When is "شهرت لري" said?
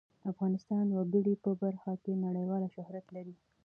2.75-3.35